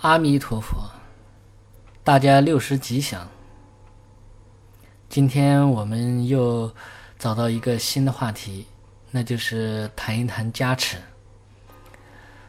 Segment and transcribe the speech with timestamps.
[0.00, 0.88] 阿弥陀佛，
[2.04, 3.28] 大家六十吉祥。
[5.08, 6.72] 今天我们又
[7.18, 8.64] 找到一个新的话题，
[9.10, 10.98] 那就是谈一谈加持。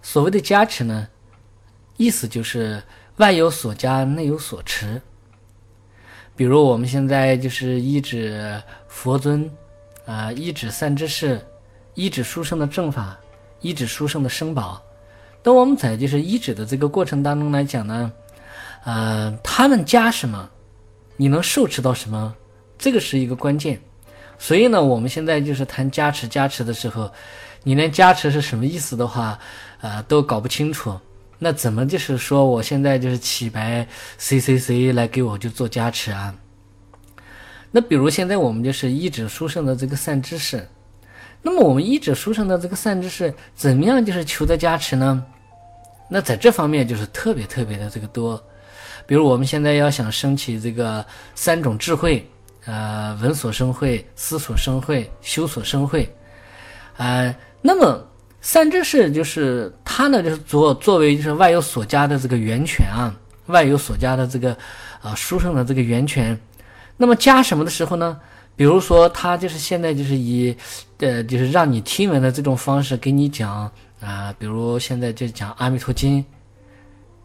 [0.00, 1.06] 所谓的加持呢，
[1.98, 2.82] 意思就是
[3.16, 5.02] 外有所加，内有所持。
[6.34, 8.58] 比如我们现在就是一指
[8.88, 9.50] 佛尊，
[10.06, 11.46] 啊，一指善知识，
[11.92, 13.18] 一指书生的正法，
[13.60, 14.82] 一指书生的生宝。
[15.44, 18.10] 当我们在就是医治的这个过程当中来讲呢，
[18.84, 20.48] 呃，他们加什么，
[21.18, 22.34] 你能受持到什么，
[22.78, 23.78] 这个是一个关键。
[24.38, 27.12] 所以呢，我们现在就是谈加持加持的时候，
[27.62, 29.38] 你连加持是什么意思的话，
[29.82, 30.98] 呃，都搞不清楚。
[31.38, 36.34] 那怎么就是说我现在就是起白谁谁谁来给我就做加持啊？
[37.70, 40.66] 那比如现在我们就是一指书生的这个善知识，
[41.42, 45.22] 那么我们一指书生的这个善知识，怎么样就是求的加持呢？
[46.06, 48.40] 那在这方面就是特别特别的这个多，
[49.06, 52.28] 比如我们现在要想升起这个三种智慧，
[52.66, 56.08] 呃，闻所生慧、思所生慧、修所生慧，
[56.98, 58.06] 呃，那么
[58.42, 63.12] 三知识就是它呢，就是作作为就是外有所加的这个源泉啊，
[63.46, 64.56] 外有所加的这个
[65.00, 66.38] 啊书生的这个源泉，
[66.98, 68.20] 那么加什么的时候呢？
[68.56, 70.56] 比如说他就是现在就是以
[70.98, 73.72] 呃就是让你听闻的这种方式给你讲。
[74.04, 76.20] 啊，比如现在就讲《阿弥陀经》，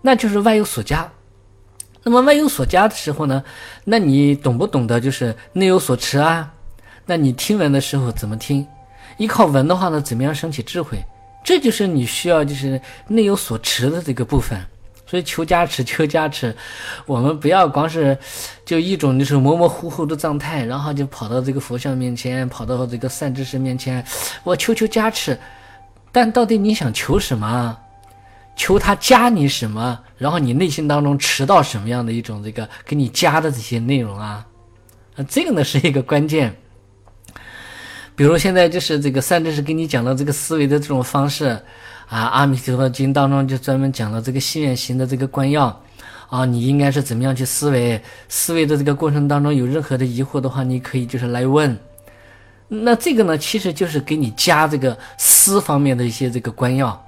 [0.00, 1.10] 那就是外有所加。
[2.04, 3.42] 那么外有所加的时候呢，
[3.84, 6.52] 那你懂不懂得就是内有所持啊？
[7.04, 8.64] 那你听闻的时候怎么听？
[9.16, 10.98] 依靠闻的话呢，怎么样升起智慧？
[11.42, 14.58] 这就是你需要就是内有所持的这个部分。
[15.06, 16.54] 所以求加持，求加持，
[17.06, 18.16] 我们不要光是
[18.64, 24.04] 就一种就是模模糊糊的状态，然后就跑到这个佛像面前，跑到这个善知识面前，
[24.44, 25.38] 我求求加持。
[26.10, 27.76] 但到底你想求什么？
[28.56, 30.00] 求他加你什么？
[30.16, 34.44] 然后你内心当中持到什么样的一种这个给你加的这些内容啊？
[35.16, 36.52] 啊，这个呢是一个关键。
[38.16, 41.44] 比如现在就是这个三知识给你讲的这个思维的这种方式
[42.08, 45.66] 啊，《阿弥陀佛经》当中就专门讲了这个心愿行的这个关要
[46.28, 48.02] 啊，你应该是怎么样去思维？
[48.28, 51.78] 思维的这个过程当中有任何的疑惑的话，你可以就是来问。
[52.68, 57.04] 那这个呢，其实就是给你加这个思方面的一些这个官要。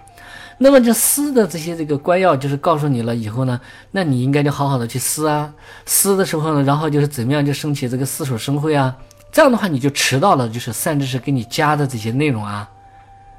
[0.62, 3.60] 那么这思的这些这个官要，就是告诉你了以后呢，
[3.90, 5.52] 那你应该就好好的去思啊。
[5.86, 8.94] 思的时候呢，然后就是怎么样就升起这个思所生慧啊。
[9.32, 12.68] 这样的话，你就迟到了，就是善知识给你加的这些内容啊，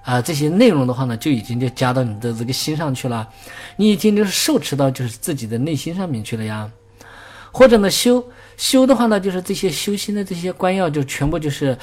[0.03, 3.27] 啊，这些内容的话呢，就已经就加到你的这个心上去了。
[3.75, 6.69] 你已经就是受持到就是自己的内心上面去了呀。
[7.51, 8.23] 或者呢修。
[8.61, 11.75] 修的话呢，就是这些修心的这些官要，就全部就是，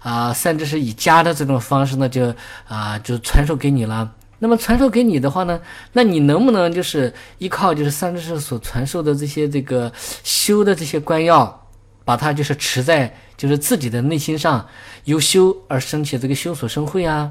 [0.00, 2.34] 啊，甚至是以家的这种方式呢，就
[2.66, 4.12] 啊，就传授给你了。
[4.40, 5.60] 那么传授给你的话呢，
[5.92, 9.92] 那你能不能就是依靠就是三知识所传授的这些这个
[10.24, 11.68] 修的这些官要，
[12.04, 14.66] 把它就是持在就是自己的内心上，
[15.04, 17.30] 由修而升起这个修所生慧啊？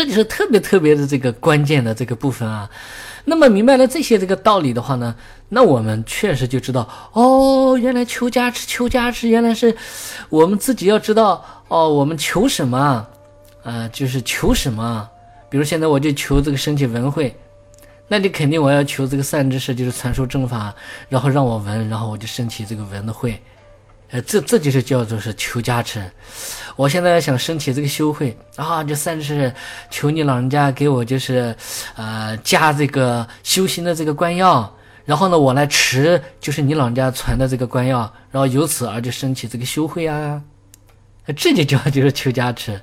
[0.00, 2.70] 这就是特别特别的这个关键的这个部分啊。
[3.26, 5.14] 那么明白了这些这个道理的话呢，
[5.50, 9.76] 那我们确实就知道哦，原来求加持，求加持，原来是
[10.30, 13.06] 我们自己要知道哦，我们求什么
[13.62, 13.86] 啊？
[13.92, 15.06] 就是求什么？
[15.50, 17.36] 比如现在我就求这个升起文会，
[18.08, 20.74] 那你肯定我要求这个善知识，就是传授正法，
[21.10, 23.38] 然后让我闻，然后我就升起这个闻的会。
[24.10, 26.02] 呃，这这就是叫做是求加持。
[26.76, 29.52] 我现在想升起这个修会啊，就算是
[29.90, 31.54] 求你老人家给我就是，
[31.94, 38.00] 呃，加这个修行的这个官要，然后呢，我来持就是你老人家传的这个官要，
[38.30, 40.42] 然后由此而就升起这个修会啊，
[41.36, 42.80] 这就叫就是求加持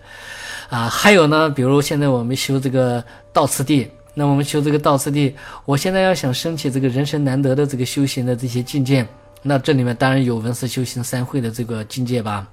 [0.70, 0.88] 啊。
[0.88, 9.06] 还有呢，比如现在我们修这个道次第，那我们修这个道次第，我现在要想升起这个人生难得的这个修行的这些境界。
[9.44, 12.48] 那这里面当然有文思修行三会的这个境界吧。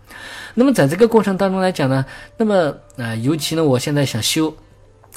[0.55, 2.05] 那么在这个过程当中来讲呢，
[2.37, 4.55] 那么啊，尤其呢，我现在想修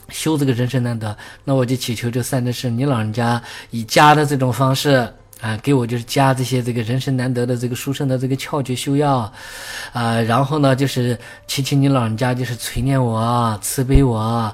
[0.09, 5.07] 修这个人生难得，那我就祈求这三件事，你老人家以家的这种方式。
[5.39, 9.31] 啊，给我就是加这些这个人生难得的这个书生的这个窍诀修要，
[9.93, 14.51] 啊，然后呢就是祈请你老人家就是垂念我慈悲我，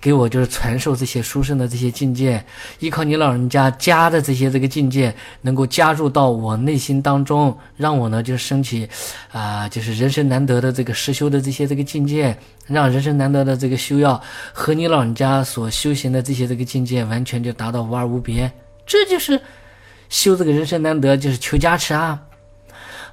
[0.00, 2.42] 给我就是传授这些书生的这些境界，
[2.78, 8.88] 依靠你老人家加的这些这个境界，能够加入到我内心当中，让我呢就升起，
[9.32, 12.34] 啊，就是人生难得的这个实修的这些这个境界，
[12.66, 14.18] 让人生难得的这个修要
[14.54, 18.50] 和你老人家所修行的这些这个境界完全就达到无二无别，
[18.86, 19.38] 这就是。
[20.12, 22.20] 修这个人生难得，就是求加持啊，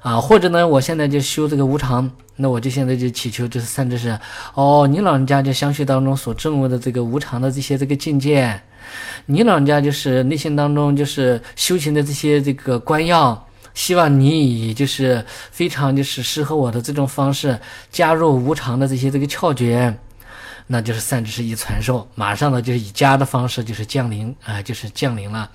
[0.02, 4.20] 啊，或者呢，我现在就修这个无常，那我就现在就祈求这三知识，
[4.52, 8.60] 哦，你老人家就相续当中所证悟的这个无常的这些这个境界，
[9.24, 17.58] 你老人家就是内心当中就是修行的这些这个关要，希望你以就是非常就是适合我的这种方式
[17.90, 19.96] 加入无常的这些这个窍诀。
[20.72, 25.50] 那就是善知识一传授，马上呢就是以加的方式就是降临啊，就是降临了。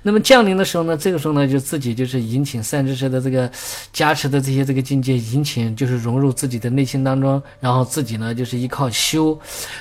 [0.00, 3.50] 那么降临的时候呢，这个时候呢就自己就是引请善知识的这个
[3.92, 9.36] 加持的这些这个境界，引请就是融入自己的内心当中，然后自己呢就是依靠修，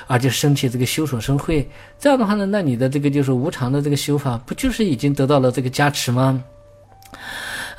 [0.07, 1.69] 而且升起这个修所生慧。
[2.00, 6.44] 这样的话呢，那你的这个就是无常的这个修法，不就是已经得到了这个加持吗？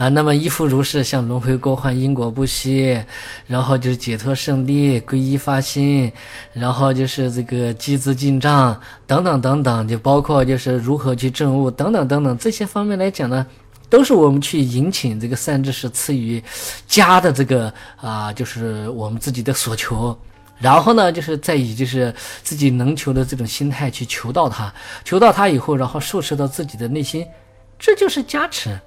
[0.01, 2.99] 啊，那么依复如是，像轮回过患，因果不息，
[3.47, 6.11] 然后就是解脱胜利，皈依发心，
[6.55, 13.47] 然后就是这个积资进账等等等等，就包括就是如何去证悟等等等等这些方面来讲呢，
[13.91, 16.43] 都是我们去引请这个善知识赐予
[16.87, 17.71] 家的这个
[18.01, 20.19] 啊，就是我们自己的所求，
[20.57, 24.73] 然后呢，就是再以就是自己能求的这种心态去求到他，
[25.05, 27.27] 求到他以后，然后受持到自己的内心，
[27.79, 28.81] 这就是加持。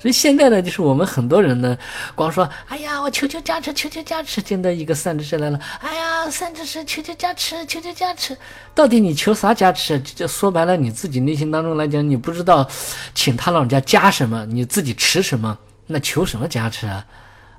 [0.00, 1.76] 所以现在呢，就是我们很多人呢，
[2.14, 8.36] 光说，哎呀，我求求加持，求求加持，见到一个善知识来了，哎呀，善知识，求求加持，求求加持，
[8.74, 9.98] 到底你求啥加持？
[10.00, 12.68] 就说白了，你自己内心当中来讲，你不知道，
[13.12, 15.58] 请他老人家加什么，你自己持什么，
[15.88, 17.04] 那求什么加持啊？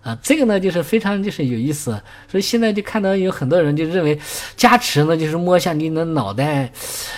[0.02, 1.92] 啊，这个呢就是非常就是有意思，
[2.32, 4.18] 所以现在就看到有很多人就认为
[4.56, 6.72] 加持呢就是摸一下你的脑袋，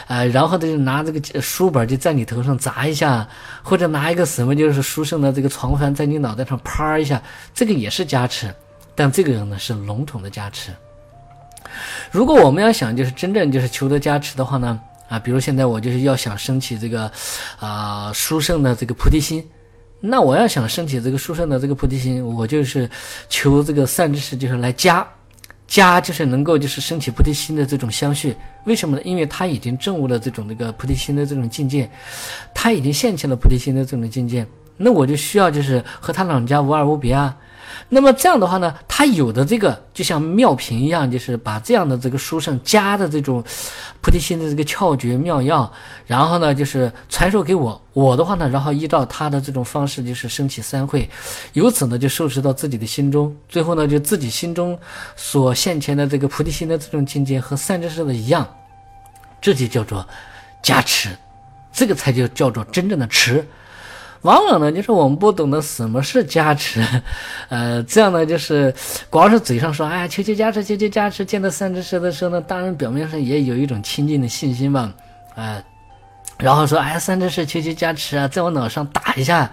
[0.07, 3.27] 啊，然后就拿这个书本就在你头上砸一下，
[3.61, 7.21] 或者拿一个什么就是书圣的这个床幡在你脑袋上啪一下，
[7.53, 8.51] 这个也是加持，
[8.95, 10.71] 但这个呢是笼统的加持。
[12.09, 17.09] 如果我们要想就是真正就是求得加持的话呢，啊，比如现在我就是要想升起这个
[17.59, 19.47] 啊书圣的这个菩提心。
[20.03, 22.89] 那我要想升起这个殊胜的这个菩提心，我就是
[23.29, 25.07] 求这个善知识，就是来加，
[25.67, 28.35] 加就是能够就是升起菩提心的这种相续。
[28.65, 29.01] 为什么呢？
[29.05, 31.89] 因为他已经证悟了这种这个菩提心的这种境界，
[32.53, 34.45] 他已经现前了菩提心的这种境界。
[34.75, 37.37] 那我就需要就是和他老人家无二无别啊。
[37.89, 43.43] 那么这样的话呢，他有的这个就像妙品一样，就是把这样的这个书上加的这种
[44.01, 45.71] 菩提心的这个窍诀妙药，
[46.05, 51.09] 然后呢就是传授给我，我的话呢，然后依照他的这种方式，就是升起三会，
[51.53, 54.77] 由此呢就受持到自己的心中，最后呢就自己心中
[55.15, 58.47] 所现前的这个菩提心的这种境界和善知识的一样，
[59.41, 60.07] 这就叫做
[60.63, 61.09] 加持，
[61.73, 63.45] 这个才就叫做真正的持。
[64.21, 66.85] 往往呢，就是我们不懂得什么是加持，
[67.49, 68.73] 呃，这样呢，就是
[69.09, 74.93] 光是嘴上说，哎，求求加持，求求加持，见到三只蛇的时候呢，当然表面上也有一种亲近的信心吧，
[75.35, 75.63] 呃，
[76.37, 79.51] 然后说，哎，三只蛇，求求加持啊，在我脑上打一下，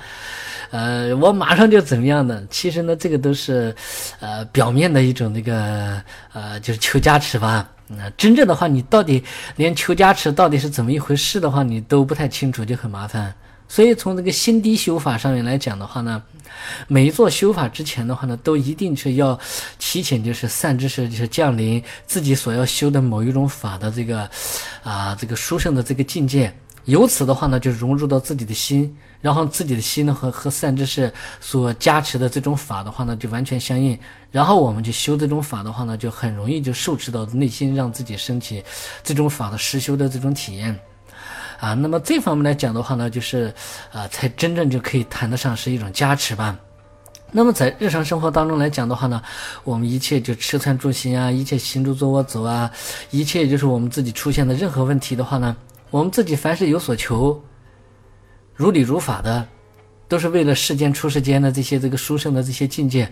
[0.70, 2.44] 呃，我马上就怎么样的？
[2.50, 3.74] 其实呢，这个都是，
[4.20, 6.02] 呃，表面的一种那个，
[6.34, 7.66] 呃，就是求加持吧。
[7.86, 9.24] 那真正的话，你到底
[9.56, 13.34] 连求加持到底是怎么一回事的话，你都不太清楚，就很麻烦。
[13.68, 16.22] 所以从这个心低修法上面来讲的话呢，
[16.86, 19.38] 每一座修法之前的话呢，都一定是要
[19.78, 24.28] 提前就是善知识就是降临自己所要修的某一种法的这个
[24.82, 26.52] 啊这个殊胜的这个境界，
[26.86, 33.96] 由此的话呢就融入到自己的心，然后自己的心呢和和善知识所加持的这种法的话呢就完全相应，
[34.32, 38.64] 然后我们去修这种法的话呢就很容易就受持到内心，让自己升起
[39.04, 40.74] 这种法的实修的这种体验。
[41.58, 43.52] 啊，那么这方面来讲的话呢，就是，
[43.92, 46.56] 啊，才真正就可以谈得上是一种加持吧。
[47.32, 49.20] 那么在日常生活当中来讲的话呢，
[49.64, 52.70] 我们一切就吃穿住行啊，一切行住坐卧走啊，
[53.10, 55.56] 一切就是我们自己出现的任何问题的话呢，
[55.90, 57.42] 我们自己凡是有所求，
[58.54, 59.44] 如理如法的，
[60.06, 63.10] 都是为了世间出世间的这些这个殊胜的这些境界，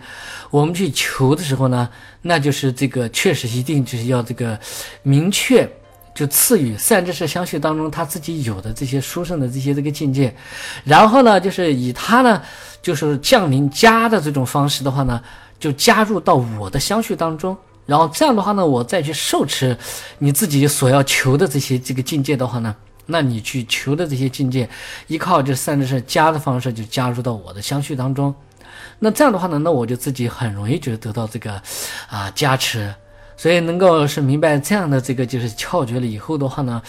[0.49, 1.89] 我们去求的时候呢，
[2.21, 4.57] 那就是这个确实一定就是要这个
[5.03, 5.69] 明确。
[6.17, 10.35] 就赐予善知识相续当中他自己有的这些殊胜的这些这个境界，
[10.83, 12.41] 然后呢，就是以他呢，
[12.81, 15.21] 就是降临加的这种方式的话呢，
[15.59, 17.55] 就加入到我的相续当中，
[17.85, 19.77] 然后这样的话呢，我再去受持
[20.17, 24.67] 你自己所要求的这些这个境界的话呢，那你去求的这些境界，
[25.05, 28.33] 依靠这善知识加的方式就加入到我的相续当中，
[28.97, 31.61] 那这样的话呢，那我就自己很容易就得到这个
[32.09, 32.91] 啊加持。
[33.37, 36.81] 所以能够是明白这样的这个就是窍诀了以后的话呢，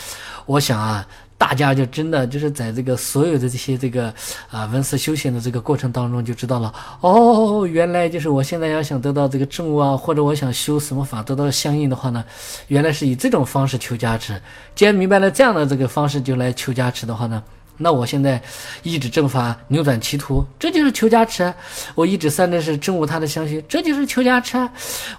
[0.47, 4.13] 我想啊，大家就真的就是在这个所有的这些这个
[4.51, 12.25] 啊文思修行的这个过程当中就知道了哦，原来就是我现在要想得到这个正悟啊，或者我想修什么法得到相应的话呢，
[12.69, 14.41] 原来是以这种方式求加持。
[14.75, 17.43] 既然明白了这样的这个方式就来求加持的话呢。
[17.79, 18.43] 那我现在
[18.83, 21.53] 一指正法扭转歧途，这就是求加持；
[21.95, 24.69] 我一指三的是正悟他的相续，这就是求加持；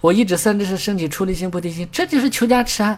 [0.02, 2.98] 我一指三的是升起出离心菩提心，这就是求加持。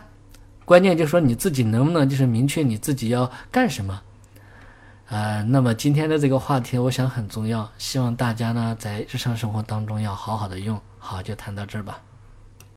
[0.66, 4.02] 关键就是说你自己能不能就是明确你自己要干什么。
[5.10, 10.80] 呃，那么今天的这个话题，我想很重要，希望大家呢在日常生活当中要好好的用。
[10.98, 12.00] 好，就谈到这儿吧。